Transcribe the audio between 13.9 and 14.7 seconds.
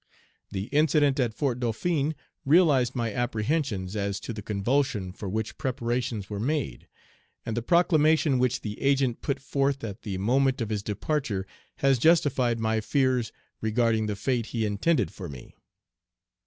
the fate he